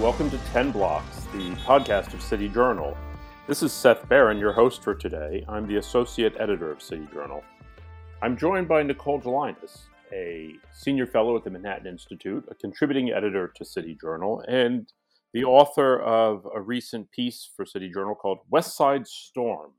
[0.00, 2.96] Welcome to 10 Blocks, the podcast of City Journal.
[3.46, 5.44] This is Seth Barron, your host for today.
[5.46, 7.44] I'm the associate editor of City Journal.
[8.22, 13.52] I'm joined by Nicole Gelinas, a senior fellow at the Manhattan Institute, a contributing editor
[13.54, 14.90] to City Journal, and
[15.34, 19.72] the author of a recent piece for City Journal called West Side Storm.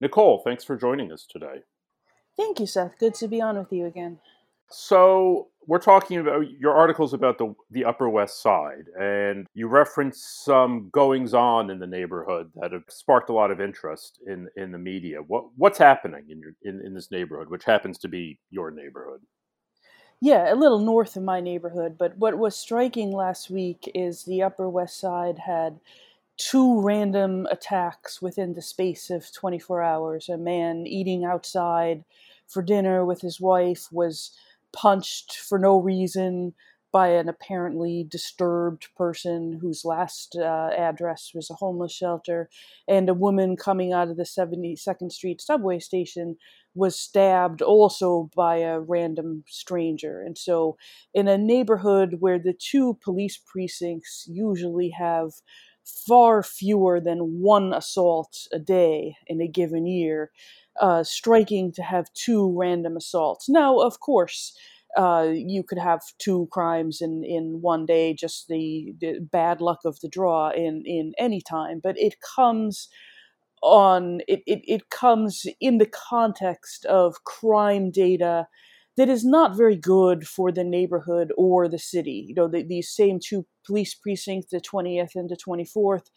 [0.00, 1.60] Nicole, thanks for joining us today.
[2.36, 2.98] Thank you, Seth.
[2.98, 4.18] Good to be on with you again.
[4.72, 10.42] So we're talking about your articles about the the Upper West Side, and you reference
[10.44, 14.72] some goings on in the neighborhood that have sparked a lot of interest in in
[14.72, 15.18] the media.
[15.26, 19.20] What what's happening in your in, in this neighborhood, which happens to be your neighborhood?
[20.20, 21.96] Yeah, a little north of my neighborhood.
[21.98, 25.80] But what was striking last week is the Upper West Side had
[26.36, 30.28] two random attacks within the space of 24 hours.
[30.28, 32.04] A man eating outside
[32.46, 34.32] for dinner with his wife was
[34.72, 36.54] punched for no reason
[36.92, 42.50] by an apparently disturbed person whose last uh, address was a homeless shelter,
[42.88, 46.36] and a woman coming out of the 72nd Street subway station
[46.74, 50.20] was stabbed also by a random stranger.
[50.20, 50.76] And so,
[51.14, 55.30] in a neighborhood where the two police precincts usually have
[55.84, 60.30] far fewer than one assault a day in a given year,
[60.80, 63.48] uh, striking to have two random assaults.
[63.48, 64.56] Now, of course,
[64.96, 69.80] uh, you could have two crimes in, in one day, just the, the bad luck
[69.84, 71.80] of the draw in, in any time.
[71.82, 72.88] But it comes
[73.62, 78.48] on it, it, it comes in the context of crime data
[79.00, 82.26] that is not very good for the neighborhood or the city.
[82.28, 86.08] You know, the, these same two police precincts, the 20th and the 24th,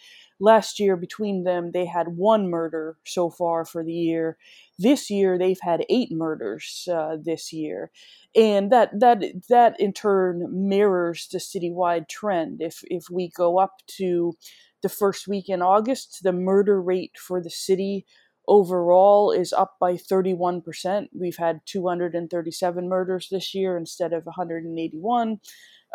[0.42, 4.38] last year between them, they had one murder so far for the year.
[4.78, 7.90] This year, they've had eight murders uh, this year,
[8.35, 12.62] and that that that in turn mirrors the citywide trend.
[12.62, 14.34] If if we go up to
[14.81, 18.06] the first week in August, the murder rate for the city
[18.48, 21.08] overall is up by 31%.
[21.14, 25.40] We've had 237 murders this year instead of 181.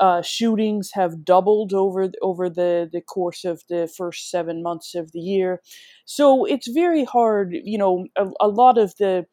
[0.00, 5.10] Uh, shootings have doubled over over the, the course of the first seven months of
[5.10, 5.60] the year.
[6.04, 9.26] So it's very hard, you know, a, a lot of the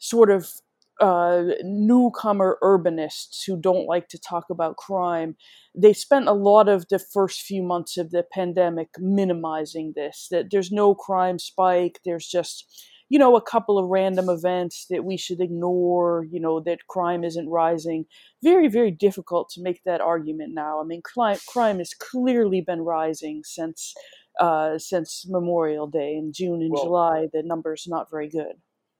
[0.00, 0.50] sort of
[1.00, 5.36] uh, newcomer urbanists who don't like to talk about crime,
[5.74, 10.28] they spent a lot of the first few months of the pandemic minimizing this.
[10.30, 12.00] That there's no crime spike.
[12.04, 16.26] There's just, you know, a couple of random events that we should ignore.
[16.30, 18.04] You know, that crime isn't rising.
[18.42, 20.80] Very, very difficult to make that argument now.
[20.80, 23.94] I mean, crime crime has clearly been rising since
[24.38, 27.26] uh, since Memorial Day in June and well, July.
[27.32, 28.56] The numbers not very good.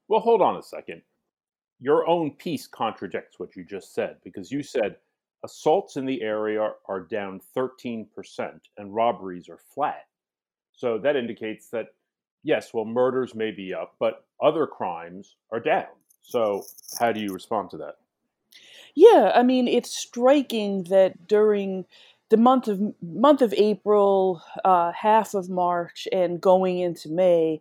[0.08, 1.02] Well, hold on a second
[1.82, 4.96] your own piece contradicts what you just said because you said
[5.44, 8.06] assaults in the area are down 13%
[8.78, 10.06] and robberies are flat.
[10.72, 11.88] So that indicates that,
[12.44, 15.88] yes, well, murders may be up, but other crimes are down.
[16.22, 16.64] So
[17.00, 17.96] how do you respond to that?
[18.94, 21.84] Yeah, I mean, it's striking that during
[22.28, 27.60] the month of month of April, uh, half of March, and going into May,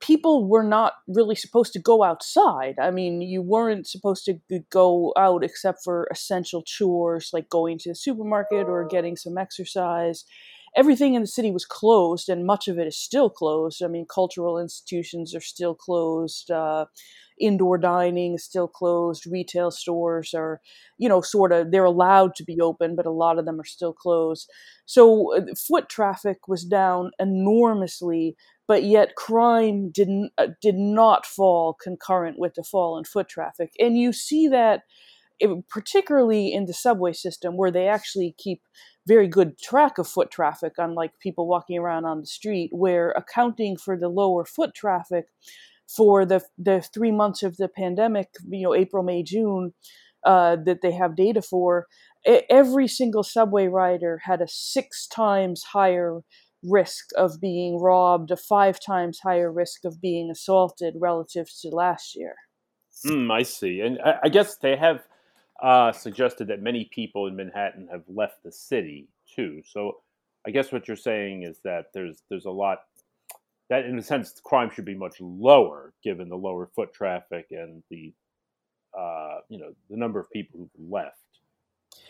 [0.00, 2.74] people were not really supposed to go outside.
[2.80, 4.38] I mean, you weren't supposed to
[4.70, 10.24] go out except for essential chores like going to the supermarket or getting some exercise.
[10.76, 13.82] Everything in the city was closed, and much of it is still closed.
[13.82, 16.50] I mean, cultural institutions are still closed.
[16.50, 16.84] Uh,
[17.40, 19.26] indoor dining is still closed.
[19.26, 20.60] Retail stores are,
[20.98, 23.64] you know, sort of, they're allowed to be open, but a lot of them are
[23.64, 24.50] still closed.
[24.84, 28.36] So uh, foot traffic was down enormously
[28.68, 33.72] but yet crime didn't uh, did not fall concurrent with the fall in foot traffic.
[33.78, 34.82] And you see that
[35.38, 38.62] it, particularly in the subway system where they actually keep
[39.06, 43.76] very good track of foot traffic unlike people walking around on the street where accounting
[43.76, 45.26] for the lower foot traffic
[45.86, 49.74] for the the 3 months of the pandemic you know April May June
[50.24, 51.86] uh, that they have data for
[52.50, 56.22] every single subway rider had a six times higher
[56.62, 62.16] risk of being robbed, a five times higher risk of being assaulted relative to last
[62.16, 62.34] year.
[63.04, 63.80] Mm, I see.
[63.80, 65.06] And I, I guess they have
[65.62, 69.62] uh, suggested that many people in Manhattan have left the city too.
[69.66, 69.98] So
[70.46, 72.78] I guess what you're saying is that there's there's a lot
[73.68, 77.82] that in a sense crime should be much lower given the lower foot traffic and
[77.90, 78.12] the
[78.96, 81.18] uh, you know the number of people who've left.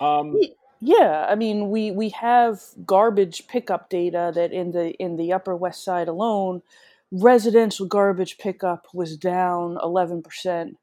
[0.00, 0.38] Um,
[0.86, 5.56] yeah, I mean, we we have garbage pickup data that in the in the Upper
[5.56, 6.62] West Side alone,
[7.10, 10.76] residential garbage pickup was down eleven percent,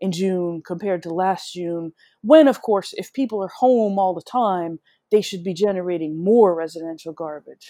[0.00, 1.92] in June compared to last June,
[2.22, 4.78] when, of course, if people are home all the time,
[5.10, 7.68] they should be generating more residential garbage.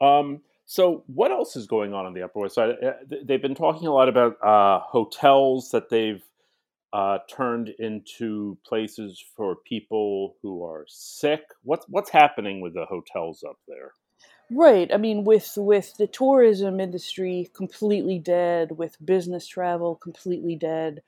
[0.00, 2.70] Um, so, what else is going on on the Upper West Side?
[2.82, 6.22] Uh, they've been talking a lot about uh, hotels that they've
[6.94, 11.42] uh, turned into places for people who are sick.
[11.64, 13.92] What's what's happening with the hotels up there?
[14.50, 14.92] Right.
[14.94, 21.02] I mean, with with the tourism industry completely dead, with business travel completely dead,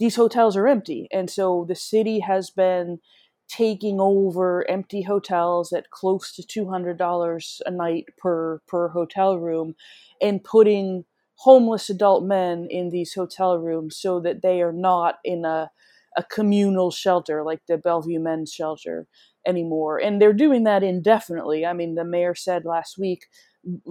[0.00, 2.98] these hotels are empty, and so the city has been
[3.46, 9.38] taking over empty hotels at close to two hundred dollars a night per per hotel
[9.38, 9.76] room,
[10.20, 11.04] and putting
[11.38, 15.70] homeless adult men in these hotel rooms so that they are not in a
[16.16, 19.06] a communal shelter like the Bellevue Men's Shelter
[19.46, 19.98] anymore.
[19.98, 21.64] And they're doing that indefinitely.
[21.64, 23.26] I mean, the mayor said last week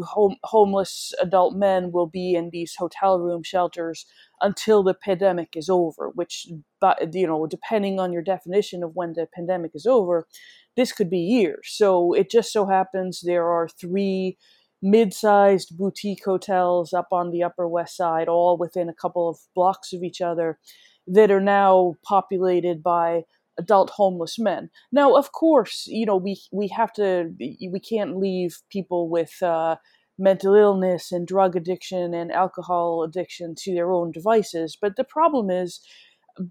[0.03, 4.05] home, homeless adult men will be in these hotel room shelters
[4.41, 6.47] until the pandemic is over, which,
[6.81, 10.27] but you know, depending on your definition of when the pandemic is over,
[10.75, 11.69] this could be years.
[11.71, 14.38] So it just so happens there are three
[14.81, 19.94] mid-sized boutique hotels up on the upper west side all within a couple of blocks
[19.94, 20.59] of each other
[21.07, 23.24] that are now populated by
[23.57, 24.69] adult homeless men.
[24.91, 29.77] Now, of course, you know we we have to we can't leave people with uh,
[30.19, 34.77] mental illness and drug addiction and alcohol addiction to their own devices.
[34.79, 35.81] But the problem is.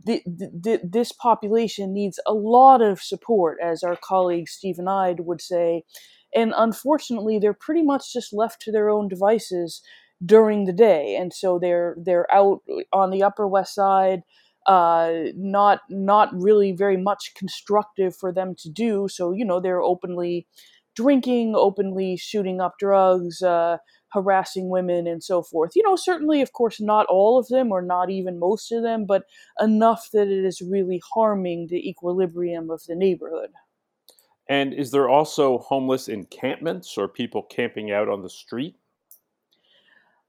[0.04, 5.40] The, the, this population needs a lot of support, as our colleague Stephen Eide would
[5.40, 5.84] say,
[6.36, 9.82] and unfortunately, they're pretty much just left to their own devices
[10.24, 12.60] during the day, and so they're they're out
[12.92, 14.22] on the Upper West Side,
[14.66, 19.08] uh, not not really very much constructive for them to do.
[19.08, 20.46] So you know they're openly
[20.94, 23.76] drinking, openly shooting up drugs, uh,
[24.12, 25.72] harassing women, and so forth.
[25.76, 29.04] You know, certainly, of course, not all of them, or not even most of them,
[29.06, 29.24] but
[29.60, 33.50] enough that it is really harming the equilibrium of the neighborhood.
[34.48, 38.76] And is there also homeless encampments or people camping out on the street?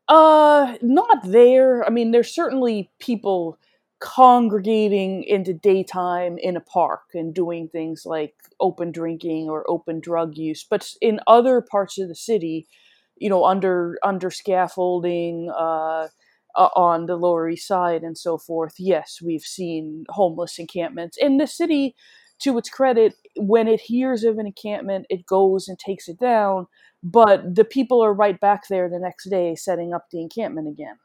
[0.07, 1.85] Uh, not there.
[1.85, 3.59] I mean, there's certainly people
[3.99, 10.37] congregating into daytime in a park and doing things like open drinking or open drug
[10.37, 12.67] use but in other parts of the city
[13.15, 16.07] you know under under scaffolding uh,
[16.55, 21.47] on the lower east side and so forth yes we've seen homeless encampments in the
[21.47, 21.95] city
[22.37, 26.67] to its credit when it hears of an encampment it goes and takes it down
[27.03, 30.95] but the people are right back there the next day setting up the encampment again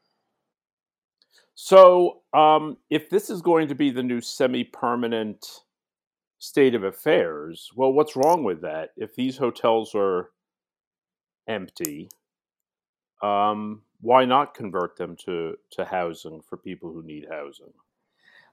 [1.54, 5.46] so, um, if this is going to be the new semi permanent
[6.38, 8.90] state of affairs, well, what's wrong with that?
[8.96, 10.30] If these hotels are
[11.46, 12.08] empty,
[13.22, 17.72] um, why not convert them to, to housing for people who need housing?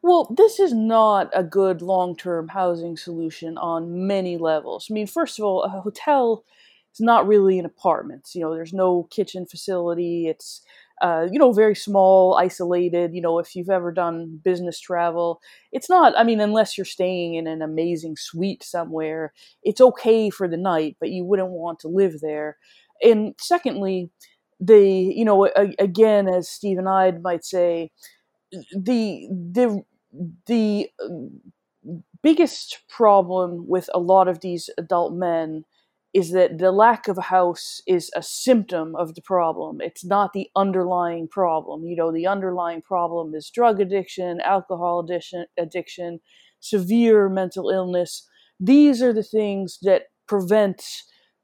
[0.02, 4.88] Well, this is not a good long term housing solution on many levels.
[4.90, 6.44] I mean, first of all, a hotel
[6.94, 8.30] is not really an apartment.
[8.34, 10.28] You know, there's no kitchen facility.
[10.28, 10.62] It's
[11.02, 13.14] uh, you know, very small, isolated.
[13.14, 15.40] You know, if you've ever done business travel,
[15.72, 19.32] it's not, I mean, unless you're staying in an amazing suite somewhere,
[19.64, 22.58] it's okay for the night, but you wouldn't want to live there.
[23.02, 24.10] And secondly,
[24.60, 27.92] the, you know, a, again, as Steve Eide might say,
[28.76, 29.84] the, the,
[30.48, 31.08] the uh,
[32.22, 35.66] biggest problem with a lot of these adult men
[36.14, 39.80] is that the lack of a house is a symptom of the problem.
[39.80, 41.86] It's not the underlying problem.
[41.86, 46.20] You know, the underlying problem is drug addiction, alcohol addiction, addiction,
[46.60, 48.28] severe mental illness.
[48.60, 50.84] These are the things that prevent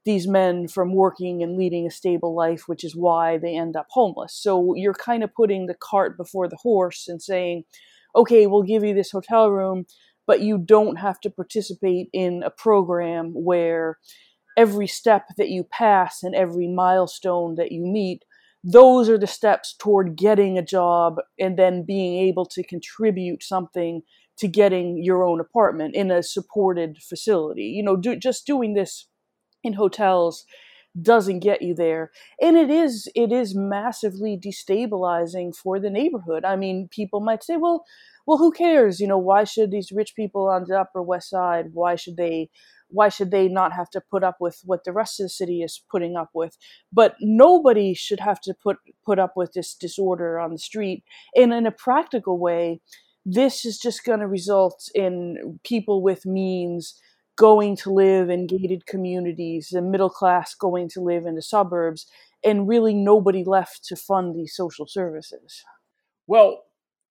[0.04, 3.86] these men from working and leading a stable life, which is why they end up
[3.90, 4.34] homeless.
[4.34, 7.64] So you're kind of putting the cart before the horse and saying,
[8.16, 9.84] okay, we'll give you this hotel room,
[10.26, 13.98] but you don't have to participate in a program where
[14.56, 18.24] every step that you pass and every milestone that you meet,
[18.64, 24.02] those are the steps toward getting a job and then being able to contribute something
[24.38, 27.64] to getting your own apartment in a supported facility.
[27.64, 29.08] You know, do, just doing this
[29.62, 30.44] in hotels
[31.02, 32.10] doesn't get you there.
[32.40, 36.44] And it is it is massively destabilizing for the neighborhood.
[36.44, 37.84] I mean people might say well
[38.26, 39.00] well who cares?
[39.00, 42.50] You know why should these rich people on the upper west side why should they
[42.88, 45.62] why should they not have to put up with what the rest of the city
[45.62, 46.56] is putting up with?
[46.92, 51.04] But nobody should have to put put up with this disorder on the street.
[51.34, 52.80] And in a practical way
[53.28, 57.00] this is just going to result in people with means
[57.36, 62.06] going to live in gated communities the middle class going to live in the suburbs
[62.44, 65.64] and really nobody left to fund these social services.
[66.26, 66.62] Well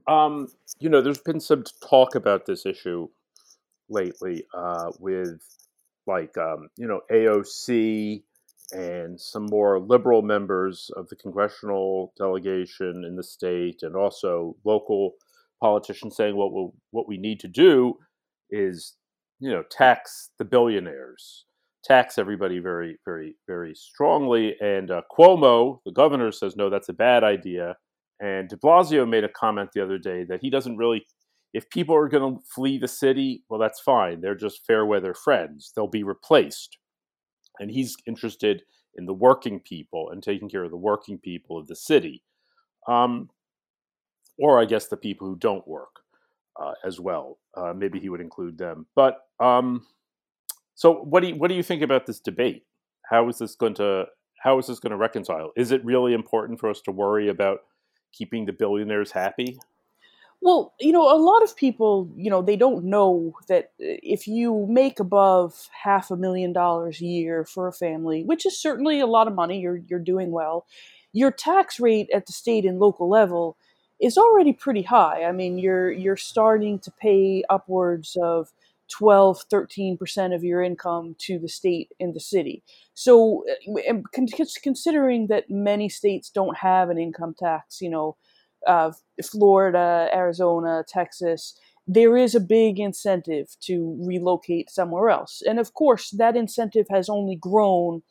[0.07, 0.47] Um,
[0.79, 3.07] you know, there's been some talk about this issue
[3.89, 5.41] lately uh, with
[6.07, 8.23] like um, you know AOC
[8.73, 15.13] and some more liberal members of the congressional delegation in the state, and also local
[15.61, 17.97] politicians saying what we what we need to do
[18.49, 18.95] is
[19.39, 21.45] you know tax the billionaires,
[21.83, 24.55] tax everybody very very very strongly.
[24.59, 27.75] And uh, Cuomo, the governor, says no, that's a bad idea.
[28.21, 31.05] And De Blasio made a comment the other day that he doesn't really
[31.55, 34.19] if people are going to flee the city, well, that's fine.
[34.19, 35.71] They're just fair weather friends.
[35.73, 36.77] They'll be replaced.
[37.59, 38.63] And he's interested
[38.95, 42.23] in the working people and taking care of the working people of the city.
[42.89, 43.29] Um,
[44.37, 46.01] or I guess the people who don't work
[46.59, 47.37] uh, as well.
[47.55, 48.85] Uh, maybe he would include them.
[48.95, 49.85] But um,
[50.75, 52.63] so, what do you, what do you think about this debate?
[53.09, 54.05] How is this going to
[54.45, 55.51] how is this going to reconcile?
[55.55, 57.61] Is it really important for us to worry about
[58.13, 59.57] keeping the billionaires happy?
[60.41, 64.27] Well, you know, a lot of people, you know, they don't know that uh, if
[64.27, 68.99] you make above half a million dollars a year for a family, which is certainly
[68.99, 70.67] a lot of money, you're you're doing well.
[71.13, 73.57] Your tax rate at the state and local level
[74.01, 75.23] is already pretty high.
[75.23, 78.51] I mean, you're you're starting to pay upwards of
[78.91, 82.63] 12, 13% of your income to the state and the city.
[82.93, 83.43] So,
[83.89, 83.95] uh,
[84.61, 88.15] considering that many states don't have an income tax, you know,
[88.67, 88.91] uh,
[89.23, 95.41] Florida, Arizona, Texas, there is a big incentive to relocate somewhere else.
[95.47, 98.01] And of course, that incentive has only grown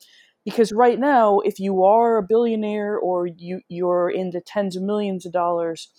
[0.45, 5.25] because right now, if you are a billionaire or you, you're into tens of millions
[5.25, 5.89] of dollars,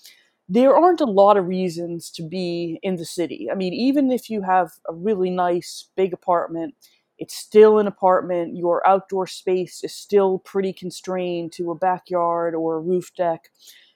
[0.49, 3.49] there aren't a lot of reasons to be in the city.
[3.51, 6.75] I mean, even if you have a really nice big apartment,
[7.19, 8.57] it's still an apartment.
[8.57, 13.49] Your outdoor space is still pretty constrained to a backyard or a roof deck.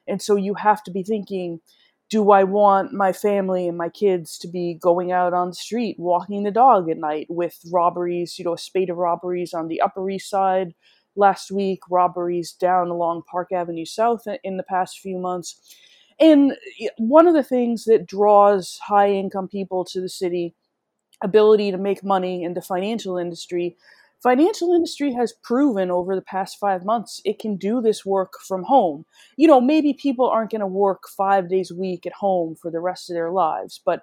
[0.08, 1.60] And so you have to be thinking,
[2.10, 5.96] do I want my family and my kids to be going out on the street,
[5.98, 9.80] walking the dog at night with robberies, you know, a spate of robberies on the
[9.80, 10.74] Upper East Side
[11.14, 15.76] last week, robberies down along Park Avenue South in the past few months.
[16.18, 16.54] And
[16.98, 20.54] one of the things that draws high income people to the city,
[21.22, 23.76] ability to make money in the financial industry,
[24.22, 28.62] financial industry has proven over the past five months it can do this work from
[28.64, 29.04] home.
[29.36, 32.70] You know, maybe people aren't going to work five days a week at home for
[32.70, 34.02] the rest of their lives, but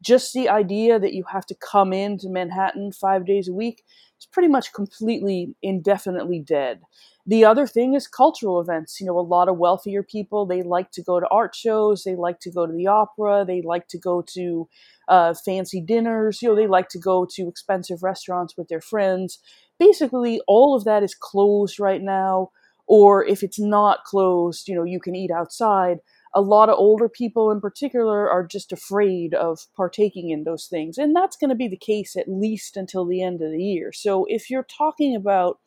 [0.00, 3.82] just the idea that you have to come into Manhattan five days a week
[4.20, 6.80] is pretty much completely indefinitely dead.
[7.26, 9.00] The other thing is cultural events.
[9.00, 12.16] You know, a lot of wealthier people, they like to go to art shows, they
[12.16, 14.68] like to go to the opera, they like to go to
[15.08, 19.38] uh, fancy dinners, you know, they like to go to expensive restaurants with their friends.
[19.78, 22.50] Basically, all of that is closed right now.
[22.86, 25.98] Or if it's not closed, you know, you can eat outside
[26.34, 30.98] a lot of older people in particular are just afraid of partaking in those things.
[30.98, 33.92] And that's going to be the case at least until the end of the year.
[33.92, 35.58] So if you're talking about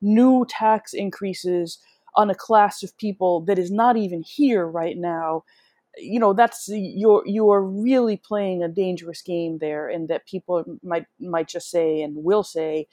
[0.00, 1.78] new tax increases
[2.14, 5.44] on a class of people that is not even here right now
[5.96, 11.06] you know that's you're you're really playing a dangerous game there and that people might
[11.20, 12.86] might just say and will say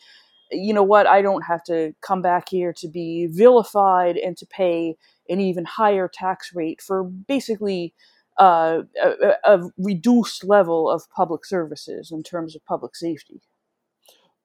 [0.52, 4.46] you know what i don't have to come back here to be vilified and to
[4.46, 4.96] pay
[5.30, 7.94] an even higher tax rate for basically
[8.38, 13.42] uh, a, a, reduced level of public services in terms of public safety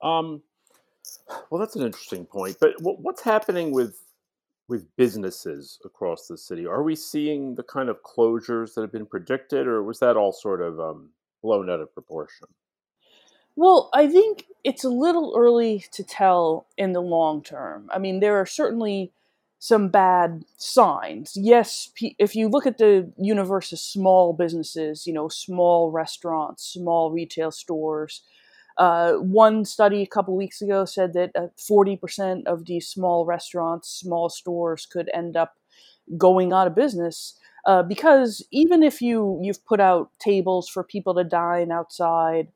[0.02, 0.42] um,
[1.50, 2.56] well, that's an interesting point.
[2.60, 4.03] But what's happening with
[4.68, 6.66] with businesses across the city?
[6.66, 10.32] Are we seeing the kind of closures that have been predicted, or was that all
[10.32, 11.10] sort of um,
[11.42, 12.48] blown out of proportion?
[13.56, 17.88] Well, I think it's a little early to tell in the long term.
[17.92, 19.12] I mean, there are certainly
[19.60, 21.36] some bad signs.
[21.36, 27.10] Yes, if you look at the universe of small businesses, you know, small restaurants, small
[27.12, 28.22] retail stores,
[28.76, 33.88] uh, one study a couple weeks ago said that uh, 40% of these small restaurants,
[33.88, 35.54] small stores could end up
[36.18, 41.14] going out of business uh, because even if you you've put out tables for people
[41.14, 42.48] to dine outside,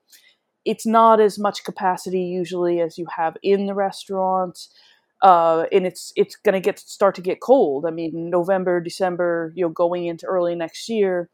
[0.64, 4.58] it's not as much capacity usually as you have in the restaurant.
[5.22, 7.86] Uh, and it's it's going to get start to get cold.
[7.86, 11.30] I mean, November, December, you know, going into early next year,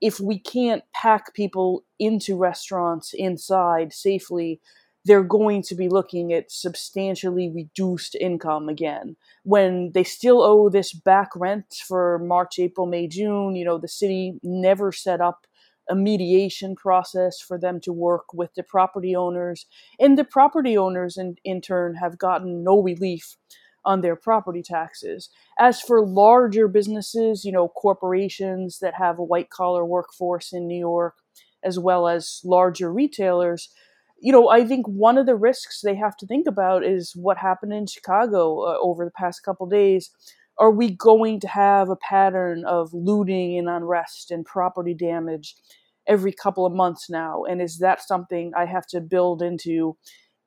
[0.00, 4.60] if we can't pack people into restaurants inside safely,
[5.04, 9.16] they're going to be looking at substantially reduced income again.
[9.44, 13.88] When they still owe this back rent for March, April, May, June, you know, the
[13.88, 15.46] city never set up
[15.88, 19.66] a mediation process for them to work with the property owners.
[20.00, 23.36] And the property owners, in, in turn, have gotten no relief
[23.86, 25.30] on their property taxes.
[25.58, 30.78] As for larger businesses, you know, corporations that have a white collar workforce in New
[30.78, 31.14] York,
[31.64, 33.70] as well as larger retailers,
[34.20, 37.38] you know, I think one of the risks they have to think about is what
[37.38, 40.10] happened in Chicago uh, over the past couple days.
[40.58, 45.54] Are we going to have a pattern of looting and unrest and property damage
[46.06, 47.44] every couple of months now?
[47.44, 49.96] And is that something I have to build into?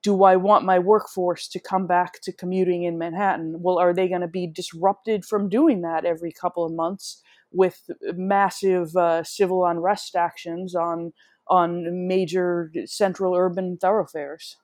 [0.02, 3.58] Do I want my workforce to come back to commuting in Manhattan?
[3.60, 7.90] Well, are they going to be disrupted from doing that every couple of months with
[8.16, 11.12] massive uh, civil unrest actions on
[11.50, 14.58] on major central urban thoroughfares.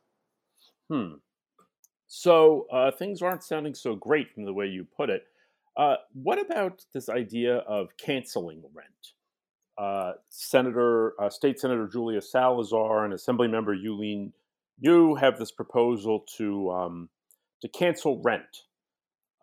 [0.89, 1.15] Hmm.
[2.07, 5.23] So uh, things aren't sounding so great from the way you put it.
[5.75, 8.89] Uh, what about this idea of canceling rent?
[9.77, 14.31] Uh, Senator, uh, State Senator Julia Salazar and Assemblymember Yuh-Line
[14.79, 17.09] Niou have this proposal to um,
[17.61, 18.43] to cancel rent.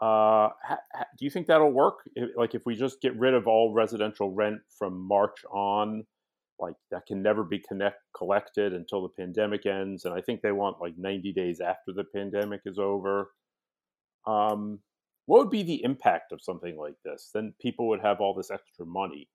[0.01, 2.01] Uh, ha, ha, do you think that'll work?
[2.17, 6.05] If, like, if we just get rid of all residential rent from March on,
[6.63, 10.53] like that can never be connect collected until the pandemic ends and i think they
[10.53, 13.33] want like 90 days after the pandemic is over
[14.25, 14.79] um,
[15.27, 18.51] what would be the impact of something like this then people would have all this
[18.51, 19.29] extra money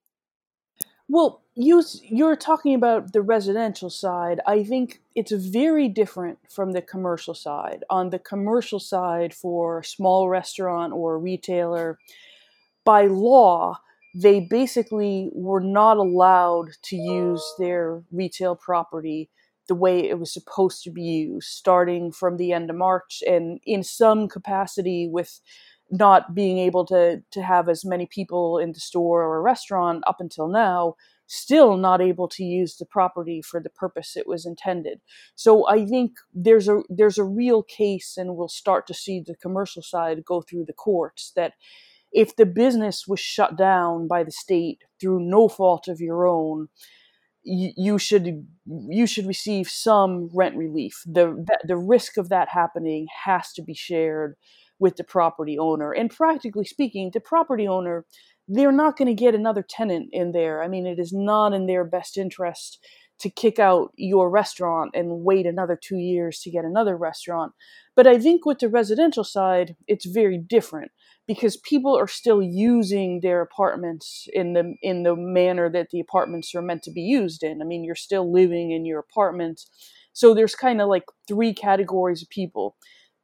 [1.09, 4.39] well you you're talking about the residential side.
[4.45, 7.83] I think it's very different from the commercial side.
[7.89, 11.97] On the commercial side for a small restaurant or retailer
[12.85, 13.79] by law
[14.15, 19.29] they basically were not allowed to use their retail property
[19.67, 23.59] the way it was supposed to be used, starting from the end of March, and
[23.65, 25.41] in some capacity with
[25.91, 30.03] not being able to to have as many people in the store or a restaurant
[30.07, 30.95] up until now
[31.29, 34.99] still not able to use the property for the purpose it was intended
[35.35, 39.35] so i think there's a there's a real case and we'll start to see the
[39.35, 41.53] commercial side go through the courts that
[42.11, 46.69] if the business was shut down by the state through no fault of your own,
[47.43, 48.47] you, you should
[48.89, 51.01] you should receive some rent relief.
[51.05, 54.35] The the risk of that happening has to be shared
[54.79, 55.91] with the property owner.
[55.91, 58.05] And practically speaking, the property owner
[58.47, 60.63] they're not going to get another tenant in there.
[60.63, 62.79] I mean, it is not in their best interest
[63.19, 67.53] to kick out your restaurant and wait another two years to get another restaurant.
[67.95, 70.91] But I think with the residential side, it's very different
[71.27, 76.53] because people are still using their apartments in the in the manner that the apartments
[76.53, 77.61] are meant to be used in.
[77.61, 79.61] I mean, you're still living in your apartment.
[80.13, 82.75] So there's kind of like three categories of people.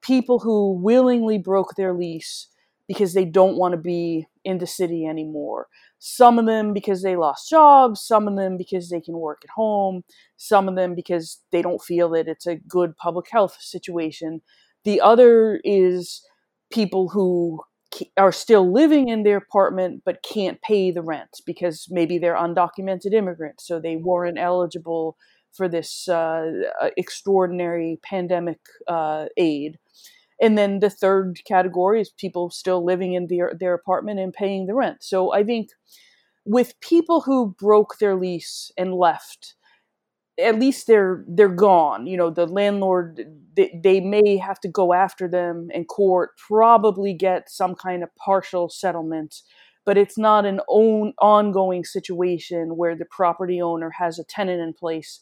[0.04, 2.48] People who willingly broke their lease
[2.88, 5.68] because they don't want to be in the city anymore.
[6.00, 9.50] Some of them because they lost jobs, some of them because they can work at
[9.50, 10.04] home,
[10.36, 14.42] some of them because they don't feel that it's a good public health situation.
[14.84, 16.22] The other is
[16.72, 17.62] people who
[18.18, 23.14] are still living in their apartment but can't pay the rent because maybe they're undocumented
[23.14, 25.16] immigrants, so they weren't eligible
[25.54, 26.52] for this uh,
[26.98, 29.78] extraordinary pandemic uh, aid.
[30.42, 34.66] And then the third category is people still living in their, their apartment and paying
[34.66, 35.04] the rent.
[35.04, 35.70] So I think
[36.46, 39.56] with people who broke their lease and left,
[40.40, 43.24] at least they're they're gone you know the landlord
[43.56, 48.10] they, they may have to go after them in court probably get some kind of
[48.16, 49.42] partial settlement
[49.86, 54.74] but it's not an own ongoing situation where the property owner has a tenant in
[54.74, 55.20] place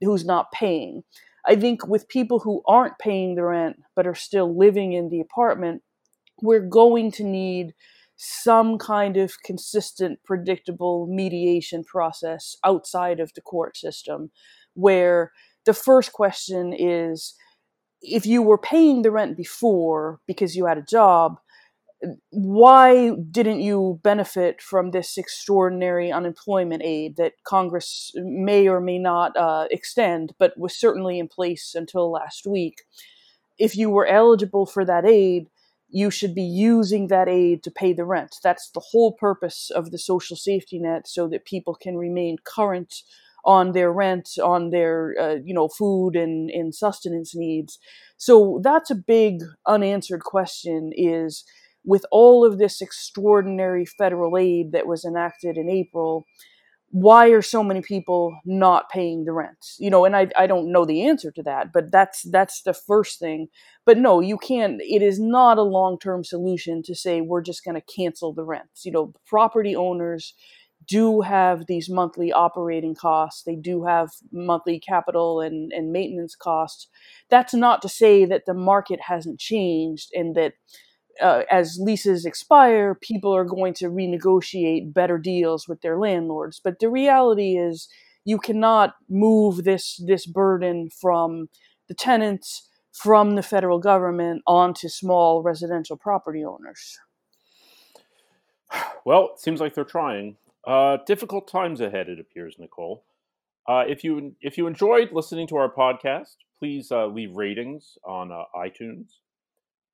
[0.00, 1.02] who's not paying
[1.46, 5.20] i think with people who aren't paying the rent but are still living in the
[5.20, 5.82] apartment
[6.42, 7.74] we're going to need
[8.16, 14.30] some kind of consistent, predictable mediation process outside of the court system
[14.74, 15.32] where
[15.64, 17.34] the first question is
[18.02, 21.38] if you were paying the rent before because you had a job,
[22.30, 29.36] why didn't you benefit from this extraordinary unemployment aid that Congress may or may not
[29.36, 32.82] uh, extend, but was certainly in place until last week?
[33.58, 35.48] If you were eligible for that aid,
[35.88, 38.36] you should be using that aid to pay the rent.
[38.42, 43.02] That's the whole purpose of the social safety net so that people can remain current
[43.44, 47.78] on their rent, on their uh, you know food and, and sustenance needs.
[48.16, 51.44] So that's a big unanswered question is
[51.84, 56.24] with all of this extraordinary federal aid that was enacted in April,
[56.94, 60.70] why are so many people not paying the rent you know and I, I don't
[60.70, 63.48] know the answer to that but that's that's the first thing.
[63.84, 67.74] But no you can't it is not a long-term solution to say we're just going
[67.74, 68.84] to cancel the rents.
[68.84, 70.34] You know property owners
[70.86, 76.86] do have these monthly operating costs, they do have monthly capital and, and maintenance costs.
[77.28, 80.52] That's not to say that the market hasn't changed and that
[81.20, 86.60] uh, as leases expire, people are going to renegotiate better deals with their landlords.
[86.62, 87.88] But the reality is,
[88.24, 91.48] you cannot move this this burden from
[91.88, 96.98] the tenants from the federal government onto small residential property owners.
[99.06, 100.36] Well, it seems like they're trying.
[100.66, 103.04] Uh, difficult times ahead, it appears, Nicole.
[103.68, 108.32] Uh, if you if you enjoyed listening to our podcast, please uh, leave ratings on
[108.32, 109.08] uh, iTunes,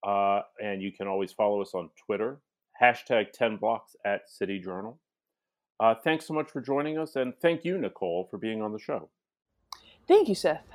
[0.07, 2.41] uh, and you can always follow us on Twitter
[2.81, 4.99] hashtag ten blocks at City Journal.
[5.79, 8.79] Uh, thanks so much for joining us, and thank you, Nicole, for being on the
[8.79, 9.09] show.
[10.07, 10.67] Thank you, Seth.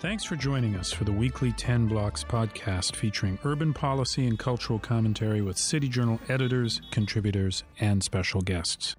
[0.00, 4.78] Thanks for joining us for the weekly 10 Blocks podcast featuring urban policy and cultural
[4.78, 8.96] commentary with City Journal editors, contributors, and special guests.